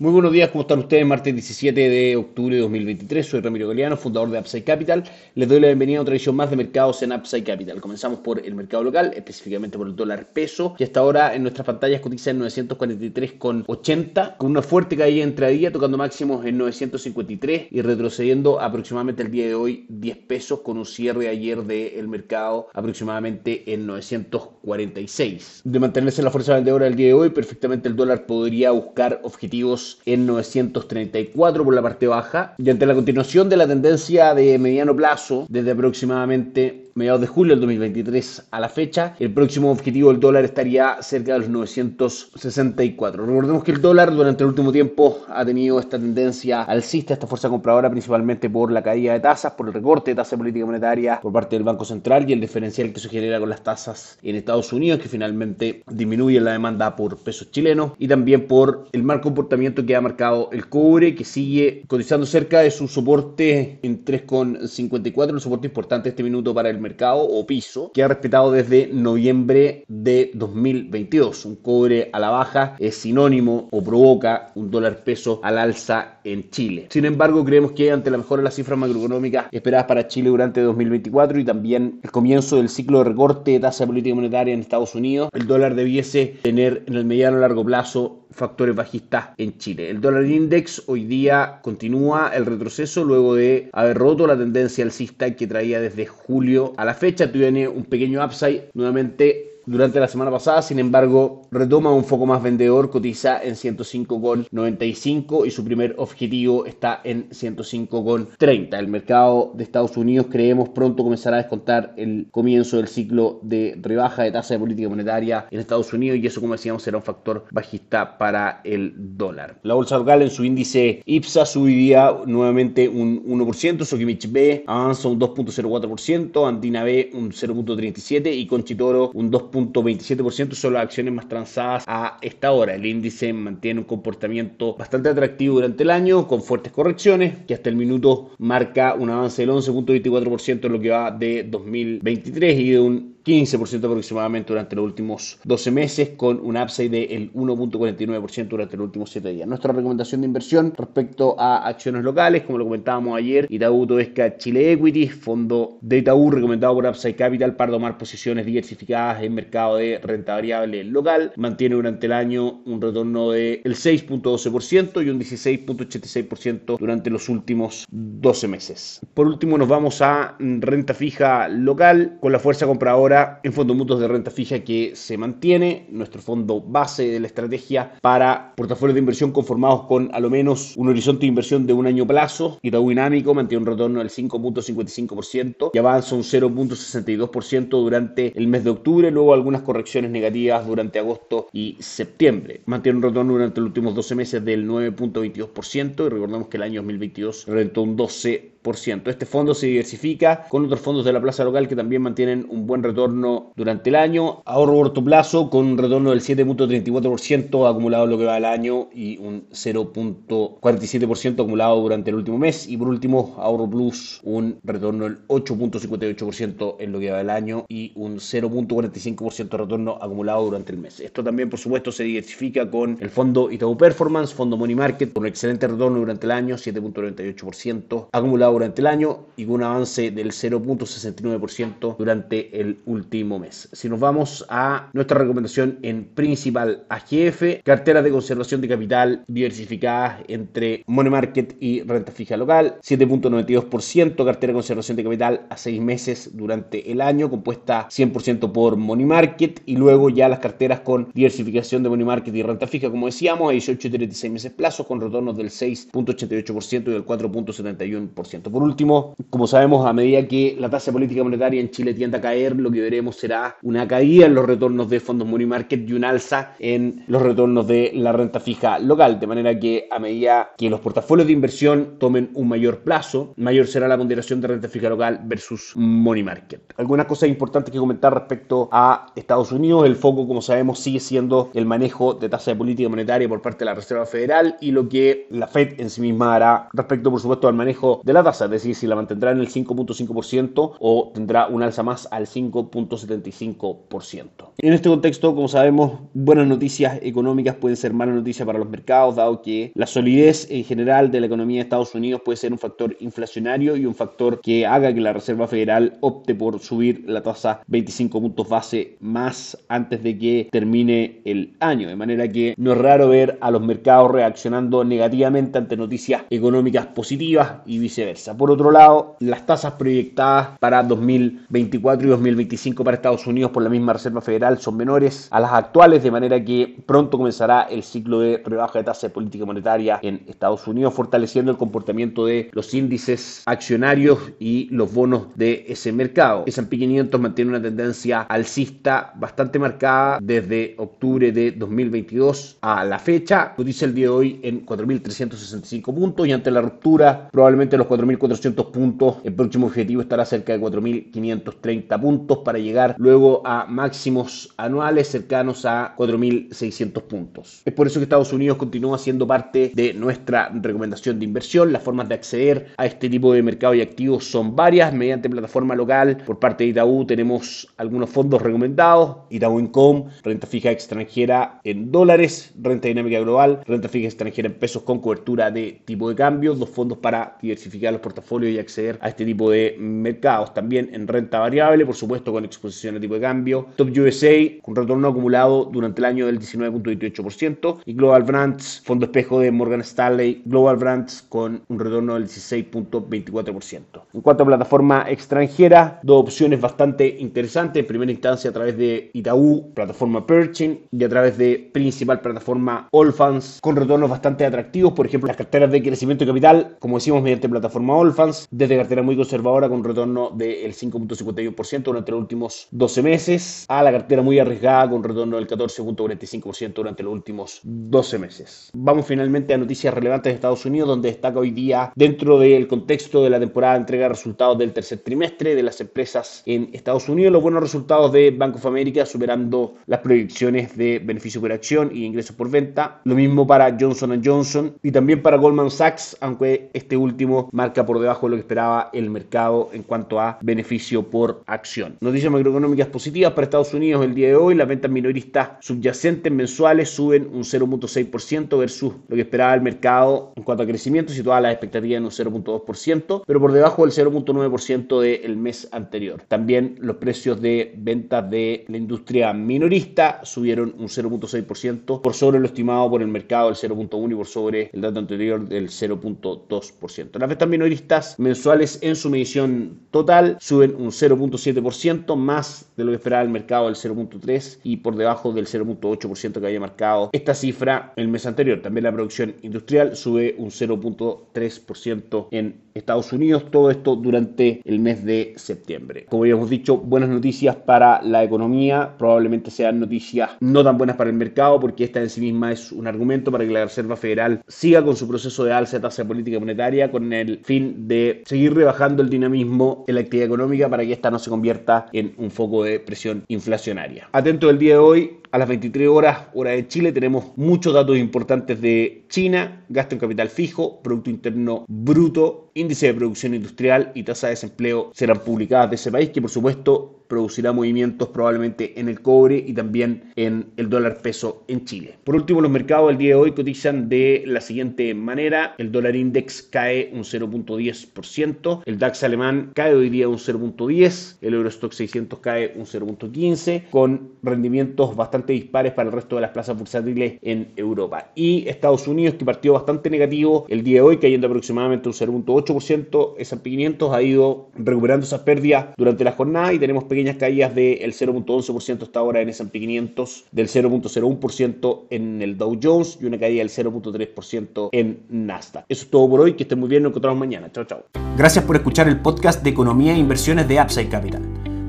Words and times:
Muy 0.00 0.12
buenos 0.12 0.32
días, 0.32 0.48
¿cómo 0.48 0.62
están 0.62 0.78
ustedes? 0.78 1.04
Martes 1.04 1.34
17 1.34 1.90
de 1.90 2.16
octubre 2.16 2.56
de 2.56 2.62
2023, 2.62 3.26
soy 3.26 3.40
Ramiro 3.42 3.68
Galeano, 3.68 3.98
fundador 3.98 4.30
de 4.30 4.38
Upside 4.38 4.64
Capital. 4.64 5.04
Les 5.34 5.46
doy 5.46 5.60
la 5.60 5.66
bienvenida 5.66 5.98
a 5.98 6.00
otra 6.00 6.14
edición 6.14 6.36
más 6.36 6.48
de 6.48 6.56
mercados 6.56 7.02
en 7.02 7.12
Upside 7.12 7.44
Capital. 7.44 7.82
Comenzamos 7.82 8.20
por 8.20 8.38
el 8.38 8.54
mercado 8.54 8.82
local, 8.82 9.12
específicamente 9.14 9.76
por 9.76 9.86
el 9.86 9.94
dólar 9.94 10.32
peso, 10.32 10.72
que 10.72 10.84
hasta 10.84 11.00
ahora 11.00 11.34
en 11.34 11.42
nuestras 11.42 11.66
pantallas 11.66 12.00
cotiza 12.00 12.30
en 12.30 12.40
943,80, 12.40 14.38
con 14.38 14.52
una 14.52 14.62
fuerte 14.62 14.96
caída 14.96 15.22
entradía, 15.22 15.70
tocando 15.70 15.98
máximos 15.98 16.46
en 16.46 16.56
953 16.56 17.66
y 17.70 17.82
retrocediendo 17.82 18.58
aproximadamente 18.58 19.22
el 19.22 19.30
día 19.30 19.48
de 19.48 19.54
hoy 19.54 19.84
10 19.90 20.16
pesos, 20.16 20.60
con 20.60 20.78
un 20.78 20.86
cierre 20.86 21.28
ayer 21.28 21.62
del 21.62 22.08
mercado 22.08 22.68
aproximadamente 22.72 23.70
en 23.74 23.86
946. 23.86 25.60
De 25.64 25.78
mantenerse 25.78 26.22
la 26.22 26.30
fuerza 26.30 26.54
vendedora 26.54 26.86
el 26.86 26.96
día 26.96 27.08
de 27.08 27.12
hoy, 27.12 27.28
perfectamente 27.28 27.86
el 27.86 27.96
dólar 27.96 28.24
podría 28.24 28.70
buscar 28.70 29.20
objetivos 29.24 29.89
en 30.06 30.26
934 30.26 31.64
por 31.64 31.74
la 31.74 31.82
parte 31.82 32.06
baja. 32.06 32.54
Y 32.58 32.70
ante 32.70 32.86
la 32.86 32.94
continuación 32.94 33.48
de 33.48 33.56
la 33.56 33.66
tendencia 33.66 34.34
de 34.34 34.58
mediano 34.58 34.94
plazo 34.94 35.46
desde 35.48 35.72
aproximadamente 35.72 36.89
mediados 36.94 37.20
de 37.20 37.26
julio 37.26 37.54
del 37.54 37.60
2023 37.60 38.48
a 38.50 38.60
la 38.60 38.68
fecha, 38.68 39.14
el 39.18 39.32
próximo 39.32 39.70
objetivo 39.70 40.10
del 40.10 40.20
dólar 40.20 40.44
estaría 40.44 41.02
cerca 41.02 41.34
de 41.34 41.40
los 41.40 41.48
964. 41.48 43.26
Recordemos 43.26 43.64
que 43.64 43.72
el 43.72 43.80
dólar 43.80 44.14
durante 44.14 44.44
el 44.44 44.48
último 44.48 44.72
tiempo 44.72 45.20
ha 45.28 45.44
tenido 45.44 45.78
esta 45.80 45.98
tendencia 45.98 46.62
alcista, 46.62 47.14
esta 47.14 47.26
fuerza 47.26 47.48
compradora, 47.48 47.90
principalmente 47.90 48.50
por 48.50 48.72
la 48.72 48.82
caída 48.82 49.12
de 49.12 49.20
tasas, 49.20 49.52
por 49.52 49.68
el 49.68 49.72
recorte 49.72 50.10
de 50.12 50.16
tasa 50.16 50.36
política 50.36 50.66
monetaria 50.66 51.20
por 51.20 51.32
parte 51.32 51.56
del 51.56 51.64
Banco 51.64 51.84
Central 51.84 52.28
y 52.28 52.32
el 52.32 52.40
diferencial 52.40 52.92
que 52.92 53.00
se 53.00 53.08
genera 53.08 53.40
con 53.40 53.48
las 53.48 53.62
tasas 53.62 54.18
en 54.22 54.36
Estados 54.36 54.72
Unidos, 54.72 55.00
que 55.00 55.08
finalmente 55.08 55.82
disminuye 55.90 56.40
la 56.40 56.52
demanda 56.52 56.96
por 56.96 57.16
pesos 57.18 57.50
chilenos 57.50 57.92
y 57.98 58.08
también 58.08 58.46
por 58.46 58.88
el 58.92 59.02
mal 59.02 59.20
comportamiento 59.20 59.84
que 59.84 59.96
ha 59.96 60.00
marcado 60.00 60.48
el 60.52 60.68
cobre, 60.68 61.14
que 61.14 61.24
sigue 61.24 61.84
cotizando 61.86 62.26
cerca 62.26 62.60
de 62.60 62.70
su 62.70 62.88
soporte 62.88 63.78
en 63.82 64.04
3,54, 64.04 65.32
un 65.32 65.40
soporte 65.40 65.66
importante 65.66 66.10
este 66.10 66.22
minuto 66.22 66.54
para 66.54 66.70
el 66.70 66.79
mercado 66.80 67.20
o 67.20 67.46
piso 67.46 67.90
que 67.92 68.02
ha 68.02 68.08
respetado 68.08 68.52
desde 68.52 68.88
noviembre 68.92 69.84
de 69.88 70.30
2022. 70.34 71.44
Un 71.44 71.56
cobre 71.56 72.10
a 72.12 72.18
la 72.18 72.30
baja 72.30 72.76
es 72.78 72.96
sinónimo 72.96 73.68
o 73.70 73.82
provoca 73.82 74.52
un 74.54 74.70
dólar 74.70 75.04
peso 75.04 75.40
al 75.42 75.58
alza 75.58 76.20
en 76.24 76.50
Chile. 76.50 76.86
Sin 76.90 77.04
embargo, 77.04 77.44
creemos 77.44 77.72
que 77.72 77.90
ante 77.90 78.10
la 78.10 78.18
mejora 78.18 78.40
de 78.40 78.44
las 78.44 78.54
cifras 78.54 78.78
macroeconómicas 78.78 79.46
esperadas 79.50 79.86
para 79.86 80.06
Chile 80.06 80.30
durante 80.30 80.60
2024 80.60 81.38
y 81.38 81.44
también 81.44 82.00
el 82.02 82.10
comienzo 82.10 82.56
del 82.56 82.68
ciclo 82.68 82.98
de 82.98 83.04
recorte 83.04 83.52
de 83.52 83.60
tasa 83.60 83.84
de 83.84 83.88
política 83.88 84.14
monetaria 84.14 84.54
en 84.54 84.60
Estados 84.60 84.94
Unidos, 84.94 85.30
el 85.32 85.46
dólar 85.46 85.74
debiese 85.74 86.38
tener 86.42 86.84
en 86.86 86.94
el 86.94 87.04
mediano 87.04 87.38
a 87.38 87.40
largo 87.40 87.64
plazo 87.64 88.19
factores 88.30 88.74
bajistas 88.74 89.30
en 89.38 89.58
Chile. 89.58 89.90
El 89.90 90.00
dólar 90.00 90.24
index 90.26 90.82
hoy 90.86 91.04
día 91.04 91.60
continúa 91.62 92.30
el 92.34 92.46
retroceso 92.46 93.04
luego 93.04 93.34
de 93.34 93.68
haber 93.72 93.98
roto 93.98 94.26
la 94.26 94.38
tendencia 94.38 94.84
alcista 94.84 95.34
que 95.34 95.46
traía 95.46 95.80
desde 95.80 96.06
julio 96.06 96.72
a 96.76 96.84
la 96.84 96.94
fecha. 96.94 97.30
Tiene 97.30 97.68
un 97.68 97.84
pequeño 97.84 98.24
upside 98.24 98.70
nuevamente 98.74 99.59
durante 99.70 100.00
la 100.00 100.08
semana 100.08 100.32
pasada, 100.32 100.62
sin 100.62 100.80
embargo, 100.80 101.42
retoma 101.52 101.92
un 101.92 102.02
foco 102.02 102.26
más 102.26 102.42
vendedor, 102.42 102.90
cotiza 102.90 103.40
en 103.40 103.54
105,95 103.54 105.46
y 105.46 105.52
su 105.52 105.64
primer 105.64 105.94
objetivo 105.96 106.66
está 106.66 107.00
en 107.04 107.30
105,30. 107.30 108.76
El 108.76 108.88
mercado 108.88 109.52
de 109.54 109.62
Estados 109.62 109.96
Unidos 109.96 110.26
creemos 110.28 110.70
pronto 110.70 111.04
comenzará 111.04 111.36
a 111.36 111.42
descontar 111.42 111.94
el 111.96 112.26
comienzo 112.32 112.78
del 112.78 112.88
ciclo 112.88 113.38
de 113.44 113.78
rebaja 113.80 114.24
de 114.24 114.32
tasa 114.32 114.54
de 114.54 114.58
política 114.58 114.88
monetaria 114.88 115.46
en 115.52 115.60
Estados 115.60 115.92
Unidos 115.92 116.18
y 116.18 116.26
eso, 116.26 116.40
como 116.40 116.54
decíamos, 116.54 116.82
será 116.82 116.96
un 116.96 117.04
factor 117.04 117.44
bajista 117.52 118.18
para 118.18 118.62
el 118.64 118.92
dólar. 118.96 119.60
La 119.62 119.74
bolsa 119.74 119.98
local 119.98 120.22
en 120.22 120.30
su 120.30 120.42
índice 120.42 121.00
IPSA 121.06 121.46
subiría 121.46 122.12
nuevamente 122.26 122.88
un 122.88 123.24
1%, 123.24 123.84
Sokimich 123.84 124.32
B 124.32 124.64
avanza 124.66 125.06
un 125.06 125.20
2.04%, 125.20 126.48
Andina 126.48 126.82
B 126.82 127.10
un 127.14 127.30
0.37 127.30 128.34
y 128.34 128.48
Conchitoro 128.48 129.12
un 129.14 129.30
2. 129.30 129.59
27% 129.68 130.52
son 130.54 130.74
las 130.74 130.84
acciones 130.84 131.12
más 131.14 131.28
transadas 131.28 131.84
a 131.86 132.18
esta 132.22 132.52
hora. 132.52 132.74
El 132.74 132.86
índice 132.86 133.32
mantiene 133.32 133.80
un 133.80 133.86
comportamiento 133.86 134.74
bastante 134.76 135.08
atractivo 135.08 135.56
durante 135.56 135.82
el 135.82 135.90
año, 135.90 136.26
con 136.26 136.42
fuertes 136.42 136.72
correcciones, 136.72 137.38
que 137.46 137.54
hasta 137.54 137.70
el 137.70 137.76
minuto 137.76 138.30
marca 138.38 138.94
un 138.94 139.10
avance 139.10 139.42
del 139.42 139.50
11.24% 139.50 140.64
en 140.64 140.72
lo 140.72 140.80
que 140.80 140.90
va 140.90 141.10
de 141.10 141.44
2023 141.44 142.58
y 142.58 142.70
de 142.70 142.80
un 142.80 143.19
15% 143.24 143.84
aproximadamente 143.84 144.48
durante 144.48 144.76
los 144.76 144.84
últimos 144.84 145.38
12 145.44 145.70
meses, 145.70 146.10
con 146.16 146.40
un 146.40 146.56
upside 146.56 146.90
del 146.90 147.32
1.49% 147.32 148.48
durante 148.48 148.76
los 148.76 148.86
últimos 148.86 149.10
7 149.10 149.28
días. 149.30 149.48
Nuestra 149.48 149.72
recomendación 149.72 150.20
de 150.22 150.26
inversión 150.26 150.72
respecto 150.76 151.38
a 151.38 151.66
acciones 151.66 152.02
locales, 152.02 152.42
como 152.42 152.58
lo 152.58 152.64
comentábamos 152.64 153.16
ayer, 153.16 153.46
Itaú 153.48 153.86
Toesca 153.86 154.36
Chile 154.36 154.72
Equity, 154.72 155.08
fondo 155.08 155.78
de 155.80 155.98
Itaú 155.98 156.30
recomendado 156.30 156.74
por 156.74 156.86
Upside 156.86 157.16
Capital 157.16 157.56
para 157.56 157.72
tomar 157.72 157.98
posiciones 157.98 158.46
diversificadas 158.46 159.22
en 159.22 159.34
mercado 159.34 159.76
de 159.76 159.98
renta 159.98 160.34
variable 160.34 160.84
local. 160.84 161.32
Mantiene 161.36 161.74
durante 161.74 162.06
el 162.06 162.12
año 162.12 162.62
un 162.64 162.80
retorno 162.80 163.30
del 163.30 163.62
6.12% 163.64 165.04
y 165.04 165.10
un 165.10 165.20
16.86% 165.20 166.78
durante 166.78 167.10
los 167.10 167.28
últimos 167.28 167.86
12 167.90 168.48
meses. 168.48 169.00
Por 169.14 169.26
último, 169.26 169.58
nos 169.58 169.68
vamos 169.68 170.00
a 170.02 170.36
renta 170.38 170.94
fija 170.94 171.48
local 171.48 172.18
con 172.20 172.32
la 172.32 172.38
fuerza 172.38 172.66
compradora 172.66 173.09
en 173.42 173.52
fondos 173.52 173.76
mutuos 173.76 174.00
de 174.00 174.08
renta 174.08 174.30
fija 174.30 174.60
que 174.60 174.92
se 174.94 175.16
mantiene, 175.16 175.86
nuestro 175.90 176.20
fondo 176.20 176.60
base 176.60 177.08
de 177.08 177.20
la 177.20 177.26
estrategia 177.26 177.92
para 178.00 178.54
portafolios 178.56 178.94
de 178.94 179.00
inversión 179.00 179.32
conformados 179.32 179.82
con 179.86 180.10
a 180.12 180.20
lo 180.20 180.30
menos 180.30 180.76
un 180.76 180.88
horizonte 180.88 181.22
de 181.22 181.26
inversión 181.26 181.66
de 181.66 181.72
un 181.72 181.86
año 181.86 182.06
plazo. 182.06 182.58
Itaú 182.62 182.88
Dinámico 182.88 183.34
mantiene 183.34 183.62
un 183.62 183.66
retorno 183.66 183.98
del 183.98 184.10
5.55% 184.10 185.70
y 185.72 185.78
avanza 185.78 186.14
un 186.14 186.22
0.62% 186.22 187.68
durante 187.68 188.32
el 188.36 188.46
mes 188.46 188.64
de 188.64 188.70
octubre, 188.70 189.10
luego 189.10 189.34
algunas 189.34 189.62
correcciones 189.62 190.10
negativas 190.10 190.66
durante 190.66 190.98
agosto 190.98 191.48
y 191.52 191.76
septiembre. 191.80 192.60
Mantiene 192.66 192.98
un 192.98 193.02
retorno 193.02 193.32
durante 193.32 193.60
los 193.60 193.68
últimos 193.68 193.94
12 193.94 194.14
meses 194.14 194.44
del 194.44 194.68
9.22% 194.68 196.06
y 196.06 196.08
recordemos 196.08 196.48
que 196.48 196.56
el 196.56 196.62
año 196.62 196.80
2022 196.80 197.46
rentó 197.46 197.82
un 197.82 197.96
12%. 197.96 198.50
Este 198.62 199.24
fondo 199.24 199.54
se 199.54 199.68
diversifica 199.68 200.44
con 200.50 200.66
otros 200.66 200.80
fondos 200.80 201.06
de 201.06 201.14
la 201.14 201.20
plaza 201.20 201.44
local 201.44 201.66
que 201.66 201.74
también 201.74 202.02
mantienen 202.02 202.46
un 202.50 202.66
buen 202.66 202.82
retorno 202.82 203.52
durante 203.56 203.88
el 203.88 203.96
año. 203.96 204.42
Ahorro 204.44 204.74
corto 204.74 205.02
plazo 205.02 205.48
con 205.48 205.64
un 205.64 205.78
retorno 205.78 206.10
del 206.10 206.20
7.34% 206.20 207.68
acumulado 207.68 208.06
lo 208.06 208.18
que 208.18 208.26
va 208.26 208.36
al 208.36 208.44
año 208.44 208.90
y 208.92 209.16
un 209.16 209.48
0.47% 209.48 211.40
acumulado 211.40 211.80
durante 211.80 212.10
el 212.10 212.16
último 212.16 212.36
mes. 212.36 212.68
Y 212.68 212.76
por 212.76 212.88
último, 212.88 213.34
ahorro 213.38 213.68
plus 213.68 214.20
un 214.24 214.58
retorno 214.62 215.04
del 215.04 215.26
8.58% 215.28 216.76
en 216.80 216.92
lo 216.92 217.00
que 217.00 217.10
va 217.10 217.18
del 217.18 217.30
año 217.30 217.64
y 217.66 217.92
un 217.94 218.16
0.45% 218.16 219.48
de 219.48 219.56
retorno 219.56 219.98
acumulado 220.02 220.44
durante 220.44 220.72
el 220.72 220.78
mes. 220.78 221.00
Esto 221.00 221.24
también, 221.24 221.48
por 221.48 221.58
supuesto, 221.58 221.90
se 221.90 222.04
diversifica 222.04 222.70
con 222.70 222.98
el 223.00 223.08
fondo 223.08 223.50
Itaú 223.50 223.78
Performance, 223.78 224.34
fondo 224.34 224.58
Money 224.58 224.76
Market, 224.76 225.14
con 225.14 225.22
un 225.22 225.28
excelente 225.28 225.66
retorno 225.66 225.98
durante 225.98 226.26
el 226.26 226.32
año, 226.32 226.56
7.98% 226.56 228.08
acumulado 228.12 228.49
durante 228.50 228.80
el 228.80 228.86
año 228.86 229.26
y 229.36 229.44
con 229.44 229.56
un 229.56 229.62
avance 229.62 230.10
del 230.10 230.32
0.69% 230.32 231.96
durante 231.96 232.60
el 232.60 232.78
último 232.86 233.38
mes. 233.38 233.68
Si 233.72 233.88
nos 233.88 234.00
vamos 234.00 234.44
a 234.48 234.90
nuestra 234.92 235.18
recomendación 235.18 235.78
en 235.82 236.04
principal 236.04 236.84
AGF, 236.88 237.62
carteras 237.64 238.04
de 238.04 238.10
conservación 238.10 238.60
de 238.60 238.68
capital 238.68 239.24
diversificadas 239.26 240.22
entre 240.28 240.84
money 240.86 241.10
market 241.10 241.56
y 241.60 241.82
renta 241.82 242.12
fija 242.12 242.36
local, 242.36 242.76
7.92%, 242.82 244.24
cartera 244.24 244.50
de 244.52 244.54
conservación 244.54 244.96
de 244.96 245.04
capital 245.04 245.46
a 245.50 245.56
6 245.56 245.80
meses 245.80 246.30
durante 246.34 246.90
el 246.90 247.00
año, 247.00 247.30
compuesta 247.30 247.88
100% 247.88 248.52
por 248.52 248.76
money 248.76 249.06
market 249.06 249.62
y 249.66 249.76
luego 249.76 250.10
ya 250.10 250.28
las 250.28 250.40
carteras 250.40 250.80
con 250.80 251.10
diversificación 251.14 251.82
de 251.82 251.88
money 251.88 252.04
market 252.04 252.34
y 252.34 252.42
renta 252.42 252.66
fija, 252.66 252.90
como 252.90 253.06
decíamos, 253.06 253.48
a 253.48 253.52
18 253.52 253.88
y 253.88 253.90
36 253.90 254.32
meses 254.32 254.52
plazo 254.52 254.86
con 254.86 255.00
retornos 255.00 255.36
del 255.36 255.50
6.88% 255.50 256.88
y 256.88 256.92
del 256.92 257.04
4.71%. 257.04 258.39
2%. 258.42 258.50
Por 258.50 258.62
último, 258.62 259.14
como 259.30 259.46
sabemos, 259.46 259.86
a 259.86 259.92
medida 259.92 260.26
que 260.26 260.56
la 260.58 260.70
tasa 260.70 260.92
política 260.92 261.22
monetaria 261.22 261.60
en 261.60 261.70
Chile 261.70 261.94
tiende 261.94 262.18
a 262.18 262.20
caer, 262.20 262.56
lo 262.56 262.70
que 262.70 262.80
veremos 262.80 263.16
será 263.16 263.56
una 263.62 263.86
caída 263.86 264.26
en 264.26 264.34
los 264.34 264.46
retornos 264.46 264.88
de 264.90 265.00
fondos 265.00 265.28
money 265.28 265.46
market 265.46 265.88
y 265.88 265.92
un 265.92 266.04
alza 266.04 266.54
en 266.58 267.04
los 267.06 267.22
retornos 267.22 267.66
de 267.66 267.92
la 267.94 268.12
renta 268.12 268.40
fija 268.40 268.78
local, 268.78 269.20
de 269.20 269.26
manera 269.26 269.58
que 269.58 269.88
a 269.90 269.98
medida 269.98 270.50
que 270.56 270.70
los 270.70 270.80
portafolios 270.80 271.26
de 271.26 271.32
inversión 271.32 271.96
tomen 271.98 272.30
un 272.34 272.48
mayor 272.48 272.78
plazo, 272.78 273.34
mayor 273.36 273.66
será 273.66 273.88
la 273.88 273.98
ponderación 273.98 274.40
de 274.40 274.48
renta 274.48 274.68
fija 274.68 274.88
local 274.88 275.20
versus 275.24 275.72
money 275.76 276.22
market. 276.22 276.72
Algunas 276.76 277.06
cosas 277.06 277.28
importantes 277.28 277.72
que 277.72 277.78
comentar 277.78 278.14
respecto 278.14 278.68
a 278.72 279.06
Estados 279.16 279.52
Unidos, 279.52 279.86
el 279.86 279.96
foco, 279.96 280.26
como 280.26 280.42
sabemos, 280.42 280.78
sigue 280.78 281.00
siendo 281.00 281.50
el 281.54 281.66
manejo 281.66 282.14
de 282.14 282.28
tasa 282.28 282.52
de 282.52 282.56
política 282.56 282.88
monetaria 282.88 283.28
por 283.28 283.42
parte 283.42 283.60
de 283.60 283.64
la 283.66 283.74
Reserva 283.74 284.06
Federal 284.06 284.56
y 284.60 284.70
lo 284.70 284.88
que 284.88 285.26
la 285.30 285.46
Fed 285.46 285.80
en 285.80 285.90
sí 285.90 286.00
misma 286.00 286.34
hará 286.34 286.68
respecto, 286.72 287.10
por 287.10 287.20
supuesto, 287.20 287.48
al 287.48 287.54
manejo 287.54 288.00
de 288.04 288.12
la 288.12 288.22
tasa, 288.22 288.29
es 288.30 288.50
decir, 288.50 288.74
si 288.74 288.86
la 288.86 288.96
mantendrá 288.96 289.32
en 289.32 289.40
el 289.40 289.48
5.5% 289.48 290.76
o 290.78 291.10
tendrá 291.14 291.48
un 291.48 291.62
alza 291.62 291.82
más 291.82 292.08
al 292.10 292.26
5.75%. 292.26 294.50
En 294.58 294.72
este 294.72 294.88
contexto, 294.88 295.34
como 295.34 295.48
sabemos, 295.48 296.00
buenas 296.14 296.46
noticias 296.46 296.98
económicas 297.02 297.56
pueden 297.56 297.76
ser 297.76 297.92
malas 297.92 298.14
noticias 298.14 298.46
para 298.46 298.58
los 298.58 298.68
mercados, 298.68 299.16
dado 299.16 299.42
que 299.42 299.72
la 299.74 299.86
solidez 299.86 300.46
en 300.50 300.64
general 300.64 301.10
de 301.10 301.20
la 301.20 301.26
economía 301.26 301.56
de 301.56 301.62
Estados 301.62 301.94
Unidos 301.94 302.22
puede 302.24 302.36
ser 302.36 302.52
un 302.52 302.58
factor 302.58 302.96
inflacionario 303.00 303.76
y 303.76 303.86
un 303.86 303.94
factor 303.94 304.40
que 304.40 304.66
haga 304.66 304.94
que 304.94 305.00
la 305.00 305.12
Reserva 305.12 305.48
Federal 305.48 305.98
opte 306.00 306.34
por 306.34 306.58
subir 306.60 307.04
la 307.06 307.22
tasa 307.22 307.62
25 307.66 308.20
puntos 308.20 308.48
base 308.48 308.96
más 309.00 309.58
antes 309.68 310.02
de 310.02 310.18
que 310.18 310.48
termine 310.50 311.20
el 311.24 311.56
año. 311.60 311.88
De 311.88 311.96
manera 311.96 312.28
que 312.28 312.54
no 312.56 312.72
es 312.72 312.78
raro 312.78 313.08
ver 313.08 313.38
a 313.40 313.50
los 313.50 313.62
mercados 313.62 314.10
reaccionando 314.10 314.84
negativamente 314.84 315.58
ante 315.58 315.76
noticias 315.76 316.22
económicas 316.30 316.86
positivas 316.86 317.54
y 317.66 317.78
viceversa. 317.78 318.19
Por 318.36 318.50
otro 318.50 318.70
lado, 318.70 319.16
las 319.20 319.46
tasas 319.46 319.74
proyectadas 319.74 320.58
para 320.58 320.82
2024 320.82 322.06
y 322.06 322.10
2025 322.10 322.84
para 322.84 322.96
Estados 322.96 323.26
Unidos 323.26 323.50
por 323.50 323.62
la 323.62 323.70
misma 323.70 323.94
Reserva 323.94 324.20
Federal 324.20 324.58
son 324.58 324.76
menores 324.76 325.28
a 325.30 325.40
las 325.40 325.52
actuales, 325.52 326.02
de 326.02 326.10
manera 326.10 326.44
que 326.44 326.76
pronto 326.86 327.16
comenzará 327.16 327.62
el 327.62 327.82
ciclo 327.82 328.20
de 328.20 328.42
rebaja 328.44 328.78
de 328.78 328.84
tasa 328.84 329.06
de 329.06 329.14
política 329.14 329.46
monetaria 329.46 329.98
en 330.02 330.22
Estados 330.26 330.66
Unidos, 330.66 330.92
fortaleciendo 330.94 331.50
el 331.50 331.56
comportamiento 331.56 332.26
de 332.26 332.50
los 332.52 332.74
índices 332.74 333.42
accionarios 333.46 334.18
y 334.38 334.68
los 334.70 334.92
bonos 334.92 335.28
de 335.34 335.64
ese 335.68 335.92
mercado. 335.92 336.44
S&P 336.46 336.78
500 336.78 337.20
mantiene 337.20 337.50
una 337.50 337.62
tendencia 337.62 338.22
alcista 338.22 339.12
bastante 339.16 339.58
marcada 339.58 340.18
desde 340.20 340.74
octubre 340.78 341.32
de 341.32 341.52
2022 341.52 342.58
a 342.60 342.84
la 342.84 342.98
fecha. 342.98 343.54
Cotiza 343.54 343.86
el 343.86 343.94
día 343.94 344.06
de 344.06 344.10
hoy 344.10 344.40
en 344.42 344.66
4.365 344.66 345.94
puntos 345.94 346.26
y 346.26 346.32
ante 346.32 346.50
la 346.50 346.60
ruptura 346.60 347.28
probablemente 347.30 347.76
los 347.76 347.86
4.400 348.18 348.70
puntos, 348.70 349.16
el 349.24 349.34
próximo 349.34 349.66
objetivo 349.66 350.02
estará 350.02 350.24
cerca 350.24 350.52
de 350.52 350.60
4.530 350.60 352.00
puntos 352.00 352.38
para 352.38 352.58
llegar 352.58 352.94
luego 352.98 353.42
a 353.44 353.66
máximos 353.66 354.52
anuales 354.56 355.08
cercanos 355.08 355.64
a 355.64 355.94
4.600 355.96 357.02
puntos. 357.02 357.62
Es 357.64 357.72
por 357.72 357.86
eso 357.86 358.00
que 358.00 358.04
Estados 358.04 358.32
Unidos 358.32 358.56
continúa 358.56 358.98
siendo 358.98 359.26
parte 359.26 359.72
de 359.74 359.94
nuestra 359.94 360.50
recomendación 360.54 361.18
de 361.18 361.24
inversión. 361.24 361.72
Las 361.72 361.82
formas 361.82 362.08
de 362.08 362.14
acceder 362.14 362.68
a 362.76 362.86
este 362.86 363.08
tipo 363.08 363.32
de 363.32 363.42
mercado 363.42 363.74
y 363.74 363.80
activos 363.80 364.24
son 364.24 364.56
varias 364.56 364.92
mediante 364.92 365.28
plataforma 365.28 365.74
local. 365.74 366.22
Por 366.26 366.38
parte 366.38 366.64
de 366.64 366.70
Itaú 366.70 367.04
tenemos 367.06 367.68
algunos 367.76 368.10
fondos 368.10 368.42
recomendados. 368.42 369.18
Itaú 369.30 369.60
Income, 369.60 370.04
renta 370.22 370.46
fija 370.46 370.70
extranjera 370.70 371.60
en 371.64 371.90
dólares, 371.90 372.52
renta 372.60 372.88
dinámica 372.88 373.20
global, 373.20 373.60
renta 373.66 373.88
fija 373.88 374.06
extranjera 374.08 374.48
en 374.48 374.54
pesos 374.54 374.82
con 374.82 375.00
cobertura 375.00 375.50
de 375.50 375.82
tipo 375.84 376.08
de 376.08 376.14
cambio, 376.14 376.54
dos 376.54 376.68
fondos 376.70 376.98
para 376.98 377.36
diversificar 377.40 377.92
los 377.92 377.99
portafolios 378.00 378.52
y 378.52 378.58
acceder 378.58 378.98
a 379.00 379.08
este 379.08 379.24
tipo 379.24 379.50
de 379.50 379.76
mercados. 379.78 380.52
También 380.54 380.90
en 380.92 381.06
renta 381.06 381.38
variable, 381.38 381.86
por 381.86 381.94
supuesto 381.94 382.32
con 382.32 382.44
exposición 382.44 382.96
a 382.96 383.00
tipo 383.00 383.14
de 383.14 383.20
cambio. 383.20 383.66
Top 383.76 383.90
USA 383.96 384.30
con 384.62 384.76
retorno 384.76 385.08
acumulado 385.08 385.64
durante 385.64 386.00
el 386.00 386.04
año 386.04 386.26
del 386.26 386.38
19.28% 386.38 387.80
y 387.84 387.94
Global 387.94 388.22
Brands, 388.22 388.82
fondo 388.84 389.06
espejo 389.06 389.40
de 389.40 389.50
Morgan 389.50 389.80
Stanley, 389.80 390.42
Global 390.44 390.76
Brands 390.76 391.24
con 391.28 391.62
un 391.68 391.78
retorno 391.78 392.14
del 392.14 392.24
16.24%. 392.24 393.80
En 394.12 394.20
cuanto 394.20 394.42
a 394.42 394.46
plataforma 394.46 395.06
extranjera, 395.08 396.00
dos 396.02 396.22
opciones 396.22 396.60
bastante 396.60 397.06
interesantes. 397.06 397.80
En 397.80 397.86
primera 397.86 398.12
instancia 398.12 398.50
a 398.50 398.52
través 398.52 398.76
de 398.76 399.10
Itaú, 399.12 399.72
plataforma 399.74 400.26
Perching 400.26 400.80
y 400.90 401.04
a 401.04 401.08
través 401.08 401.38
de 401.38 401.70
principal 401.72 402.20
plataforma 402.20 402.88
Allfans 402.92 403.58
con 403.60 403.76
retornos 403.76 404.10
bastante 404.10 404.44
atractivos. 404.44 404.92
Por 404.92 405.06
ejemplo, 405.06 405.28
las 405.28 405.36
carteras 405.36 405.70
de 405.70 405.82
crecimiento 405.82 406.24
de 406.24 406.30
capital, 406.30 406.76
como 406.78 406.96
decimos, 406.96 407.22
mediante 407.22 407.48
plataforma 407.48 407.89
Allfans, 407.92 408.46
desde 408.50 408.76
cartera 408.76 409.02
muy 409.02 409.16
conservadora 409.16 409.68
con 409.68 409.82
retorno 409.82 410.30
del 410.30 410.72
5.51% 410.74 411.82
durante 411.82 412.12
los 412.12 412.20
últimos 412.20 412.68
12 412.70 413.02
meses 413.02 413.64
a 413.68 413.82
la 413.82 413.92
cartera 413.92 414.22
muy 414.22 414.38
arriesgada 414.38 414.90
con 414.90 415.02
retorno 415.02 415.36
del 415.36 415.46
14.45% 415.46 416.72
durante 416.74 417.02
los 417.02 417.12
últimos 417.12 417.60
12 417.62 418.18
meses. 418.18 418.70
Vamos 418.74 419.06
finalmente 419.06 419.54
a 419.54 419.58
noticias 419.58 419.92
relevantes 419.94 420.30
de 420.30 420.34
Estados 420.34 420.64
Unidos, 420.66 420.88
donde 420.88 421.10
destaca 421.10 421.38
hoy 421.38 421.50
día 421.50 421.92
dentro 421.94 422.38
del 422.38 422.68
contexto 422.68 423.22
de 423.22 423.30
la 423.30 423.40
temporada 423.40 423.74
de 423.74 423.80
entrega 423.80 424.04
de 424.04 424.10
resultados 424.10 424.58
del 424.58 424.72
tercer 424.72 424.98
trimestre 424.98 425.54
de 425.54 425.62
las 425.62 425.80
empresas 425.80 426.42
en 426.46 426.70
Estados 426.72 427.08
Unidos, 427.08 427.32
los 427.32 427.42
buenos 427.42 427.62
resultados 427.62 428.12
de 428.12 428.30
Bank 428.30 428.56
of 428.56 428.66
America 428.66 429.06
superando 429.06 429.74
las 429.86 430.00
proyecciones 430.00 430.76
de 430.76 430.98
beneficio 430.98 431.40
por 431.40 431.52
acción 431.52 431.90
y 431.92 432.04
ingresos 432.04 432.36
por 432.36 432.50
venta. 432.50 433.00
Lo 433.04 433.14
mismo 433.14 433.46
para 433.46 433.76
Johnson 433.78 434.20
Johnson 434.24 434.74
y 434.82 434.92
también 434.92 435.22
para 435.22 435.36
Goldman 435.36 435.70
Sachs, 435.70 436.16
aunque 436.20 436.70
este 436.72 436.96
último 436.96 437.48
marca 437.52 437.69
por 437.74 438.00
debajo 438.00 438.26
de 438.26 438.30
lo 438.30 438.36
que 438.36 438.40
esperaba 438.40 438.90
el 438.92 439.10
mercado 439.10 439.70
en 439.72 439.82
cuanto 439.82 440.20
a 440.20 440.38
beneficio 440.42 441.08
por 441.08 441.42
acción. 441.46 441.96
Noticias 442.00 442.32
macroeconómicas 442.32 442.88
positivas 442.88 443.32
para 443.32 443.44
Estados 443.44 443.72
Unidos 443.74 444.04
el 444.04 444.14
día 444.14 444.28
de 444.28 444.36
hoy. 444.36 444.54
Las 444.54 444.68
ventas 444.68 444.90
minoristas 444.90 445.50
subyacentes 445.60 446.32
mensuales 446.32 446.90
suben 446.90 447.28
un 447.32 447.42
0.6% 447.42 448.58
versus 448.58 448.94
lo 449.08 449.16
que 449.16 449.22
esperaba 449.22 449.54
el 449.54 449.62
mercado 449.62 450.32
en 450.36 450.42
cuanto 450.42 450.64
a 450.64 450.66
crecimiento, 450.66 451.12
situadas 451.12 451.42
las 451.42 451.52
expectativas 451.52 451.98
en 451.98 452.04
un 452.04 452.10
0.2%, 452.10 453.22
pero 453.26 453.40
por 453.40 453.52
debajo 453.52 453.86
del 453.86 453.92
0.9% 453.92 455.00
del 455.00 455.36
mes 455.36 455.68
anterior. 455.72 456.22
También 456.28 456.76
los 456.80 456.96
precios 456.96 457.40
de 457.40 457.74
ventas 457.76 458.28
de 458.30 458.64
la 458.68 458.76
industria 458.76 459.32
minorista 459.32 460.20
subieron 460.24 460.74
un 460.78 460.88
0.6% 460.88 462.00
por 462.00 462.14
sobre 462.14 462.38
lo 462.38 462.46
estimado 462.46 462.90
por 462.90 463.02
el 463.02 463.08
mercado 463.08 463.46
del 463.46 463.56
0.1 463.56 464.12
y 464.12 464.14
por 464.14 464.26
sobre 464.26 464.70
el 464.72 464.80
dato 464.80 464.98
anterior 464.98 465.48
del 465.48 465.68
0.2%. 465.68 467.18
Las 467.18 467.28
ventas 467.28 467.48
minoristas 467.60 468.18
mensuales 468.18 468.78
en 468.80 468.96
su 468.96 469.10
medición 469.10 469.80
total 469.90 470.38
suben 470.40 470.74
un 470.78 470.88
0.7% 470.88 472.16
más 472.16 472.70
de 472.78 472.84
lo 472.84 472.90
que 472.90 472.96
esperaba 472.96 473.22
el 473.22 473.28
mercado 473.28 473.66
del 473.66 473.74
0.3 473.74 474.60
y 474.64 474.78
por 474.78 474.96
debajo 474.96 475.32
del 475.32 475.46
0.8% 475.46 476.40
que 476.40 476.46
había 476.46 476.58
marcado 476.58 477.10
esta 477.12 477.34
cifra 477.34 477.92
el 477.96 478.08
mes 478.08 478.24
anterior. 478.24 478.62
También 478.62 478.84
la 478.84 478.92
producción 478.92 479.34
industrial 479.42 479.94
sube 479.94 480.34
un 480.38 480.48
0.3% 480.48 482.28
en 482.30 482.60
Estados 482.72 483.12
Unidos, 483.12 483.50
todo 483.50 483.70
esto 483.70 483.94
durante 483.94 484.62
el 484.64 484.78
mes 484.78 485.04
de 485.04 485.34
septiembre. 485.36 486.06
Como 486.08 486.22
habíamos 486.22 486.48
dicho, 486.48 486.78
buenas 486.78 487.10
noticias 487.10 487.56
para 487.56 488.00
la 488.00 488.24
economía, 488.24 488.94
probablemente 488.96 489.50
sean 489.50 489.80
noticias 489.80 490.30
no 490.40 490.64
tan 490.64 490.78
buenas 490.78 490.96
para 490.96 491.10
el 491.10 491.16
mercado 491.16 491.60
porque 491.60 491.84
esta 491.84 492.00
en 492.00 492.08
sí 492.08 492.22
misma 492.22 492.52
es 492.52 492.72
un 492.72 492.86
argumento 492.86 493.30
para 493.30 493.44
que 493.44 493.50
la 493.50 493.64
Reserva 493.64 493.96
Federal 493.96 494.40
siga 494.48 494.82
con 494.82 494.96
su 494.96 495.06
proceso 495.06 495.44
de 495.44 495.52
alza 495.52 495.76
de 495.76 495.82
tasa 495.82 496.02
de 496.02 496.08
política 496.08 496.38
monetaria 496.38 496.90
con 496.90 497.12
el 497.12 497.40
fin 497.50 497.88
de 497.88 498.22
seguir 498.26 498.54
rebajando 498.54 499.02
el 499.02 499.10
dinamismo 499.10 499.84
en 499.88 499.96
la 499.96 500.02
actividad 500.02 500.26
económica 500.26 500.68
para 500.68 500.84
que 500.84 500.92
esta 500.92 501.10
no 501.10 501.18
se 501.18 501.30
convierta 501.30 501.86
en 501.92 502.14
un 502.16 502.30
foco 502.30 502.62
de 502.62 502.78
presión 502.78 503.24
inflacionaria. 503.26 504.08
Atento 504.12 504.46
del 504.46 504.60
día 504.60 504.74
de 504.74 504.78
hoy, 504.78 505.16
a 505.32 505.38
las 505.38 505.48
23 505.48 505.88
horas, 505.88 506.18
hora 506.32 506.52
de 506.52 506.68
Chile, 506.68 506.92
tenemos 506.92 507.36
muchos 507.36 507.74
datos 507.74 507.98
importantes 507.98 508.60
de 508.60 509.04
China, 509.08 509.64
gasto 509.68 509.96
en 509.96 510.00
capital 510.00 510.28
fijo, 510.28 510.80
Producto 510.80 511.10
Interno 511.10 511.64
Bruto, 511.66 512.52
índice 512.54 512.86
de 512.86 512.94
producción 512.94 513.34
industrial 513.34 513.90
y 513.96 514.04
tasa 514.04 514.28
de 514.28 514.34
desempleo 514.34 514.92
serán 514.94 515.18
publicadas 515.18 515.70
de 515.70 515.74
ese 515.74 515.90
país, 515.90 516.10
que 516.10 516.20
por 516.20 516.30
supuesto 516.30 516.99
producirá 517.10 517.52
movimientos 517.52 518.08
probablemente 518.08 518.80
en 518.80 518.88
el 518.88 519.02
cobre 519.02 519.44
y 519.46 519.52
también 519.52 520.12
en 520.16 520.46
el 520.56 520.70
dólar 520.70 521.02
peso 521.02 521.44
en 521.48 521.64
Chile. 521.64 521.96
Por 522.04 522.14
último, 522.14 522.40
los 522.40 522.50
mercados 522.50 522.88
del 522.88 522.98
día 522.98 523.10
de 523.10 523.20
hoy 523.20 523.32
cotizan 523.32 523.88
de 523.88 524.22
la 524.26 524.40
siguiente 524.40 524.94
manera. 524.94 525.54
El 525.58 525.72
dólar 525.72 525.96
index 525.96 526.42
cae 526.42 526.90
un 526.94 527.00
0.10%, 527.00 528.62
el 528.64 528.78
DAX 528.78 529.02
alemán 529.02 529.50
cae 529.54 529.74
hoy 529.74 529.90
día 529.90 530.08
un 530.08 530.18
0.10%, 530.18 531.16
el 531.20 531.34
Eurostock 531.34 531.72
600 531.72 532.18
cae 532.20 532.52
un 532.54 532.64
0.15%, 532.64 533.70
con 533.70 534.12
rendimientos 534.22 534.94
bastante 534.94 535.32
dispares 535.32 535.72
para 535.72 535.88
el 535.88 535.94
resto 535.94 536.14
de 536.14 536.22
las 536.22 536.30
plazas 536.30 536.56
bursátiles 536.56 537.18
en 537.22 537.48
Europa. 537.56 538.12
Y 538.14 538.48
Estados 538.48 538.86
Unidos, 538.86 539.16
que 539.16 539.24
partió 539.24 539.54
bastante 539.54 539.90
negativo 539.90 540.46
el 540.48 540.62
día 540.62 540.76
de 540.76 540.82
hoy, 540.82 540.96
cayendo 540.98 541.26
aproximadamente 541.26 541.88
un 541.88 541.94
0.8%, 541.94 543.14
S&P 543.18 543.50
500 543.50 543.92
ha 543.92 544.02
ido 544.02 544.50
recuperando 544.54 545.04
esas 545.04 545.20
pérdidas 545.22 545.66
durante 545.76 546.04
la 546.04 546.12
jornada 546.12 546.52
y 546.52 546.58
tenemos 546.60 546.84
pequeños 546.84 546.99
pequeñas 547.00 547.16
caídas 547.16 547.54
del 547.54 547.94
0.11% 547.94 548.82
hasta 548.82 549.00
ahora 549.00 549.22
en 549.22 549.30
S&P 549.30 549.58
500, 549.58 550.26
del 550.32 550.48
0.01% 550.48 551.84
en 551.88 552.20
el 552.20 552.36
Dow 552.36 552.60
Jones 552.62 552.98
y 553.00 553.06
una 553.06 553.18
caída 553.18 553.38
del 553.38 553.48
0.3% 553.48 554.68
en 554.72 555.00
Nasdaq. 555.08 555.64
Eso 555.68 555.84
es 555.84 555.90
todo 555.90 556.10
por 556.10 556.20
hoy, 556.20 556.34
que 556.34 556.42
estén 556.42 556.60
muy 556.60 556.68
bien, 556.68 556.82
nos 556.82 556.90
encontramos 556.90 557.18
mañana. 557.18 557.50
Chao, 557.52 557.64
chao. 557.64 557.86
Gracias 558.18 558.44
por 558.44 558.56
escuchar 558.56 558.86
el 558.88 559.00
podcast 559.00 559.42
de 559.42 559.48
Economía 559.50 559.94
e 559.94 559.98
Inversiones 559.98 560.46
de 560.46 560.60
Upside 560.60 560.90
Capital. 560.90 561.22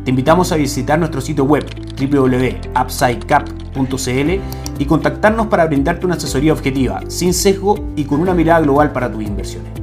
Te 0.04 0.10
invitamos 0.10 0.52
a 0.52 0.58
visitar 0.58 1.00
nuestro 1.00 1.22
sitio 1.22 1.46
web 1.46 1.64
www.upsidecap.cl 1.98 4.80
y 4.80 4.86
contactarnos 4.86 5.48
para 5.48 5.66
brindarte 5.68 6.06
una 6.06 6.16
asesoría 6.16 6.52
objetiva, 6.52 7.00
sin 7.08 7.34
sesgo 7.34 7.80
y 7.96 8.04
con 8.04 8.20
una 8.20 8.34
mirada 8.34 8.60
global 8.62 8.92
para 8.92 9.10
tus 9.10 9.24
inversiones. 9.24 9.81